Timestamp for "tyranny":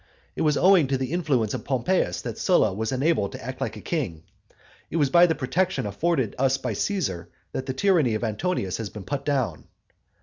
7.73-8.15